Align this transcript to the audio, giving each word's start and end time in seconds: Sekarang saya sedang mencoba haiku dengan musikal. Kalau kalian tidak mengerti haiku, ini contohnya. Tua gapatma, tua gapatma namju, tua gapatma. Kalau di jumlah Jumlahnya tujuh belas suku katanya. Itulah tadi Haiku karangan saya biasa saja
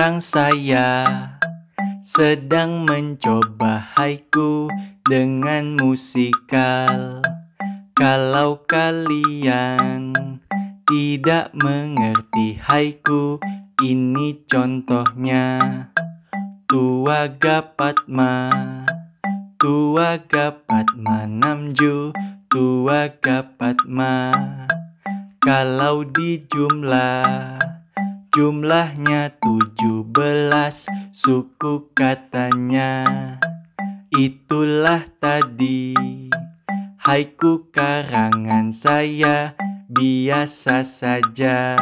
Sekarang 0.00 0.24
saya 0.24 0.88
sedang 2.00 2.88
mencoba 2.88 3.84
haiku 4.00 4.72
dengan 5.04 5.76
musikal. 5.76 7.20
Kalau 7.92 8.64
kalian 8.64 10.16
tidak 10.88 11.52
mengerti 11.52 12.56
haiku, 12.64 13.44
ini 13.84 14.40
contohnya. 14.48 15.60
Tua 16.64 17.28
gapatma, 17.36 18.48
tua 19.60 20.16
gapatma 20.16 21.28
namju, 21.28 22.16
tua 22.48 23.20
gapatma. 23.20 24.32
Kalau 25.44 26.08
di 26.08 26.40
jumlah 26.48 27.60
Jumlahnya 28.40 29.36
tujuh 29.36 30.00
belas 30.08 30.88
suku 31.12 31.92
katanya. 31.92 33.04
Itulah 34.16 35.04
tadi 35.20 35.92
Haiku 37.04 37.68
karangan 37.68 38.72
saya 38.72 39.52
biasa 39.92 40.88
saja 40.88 41.76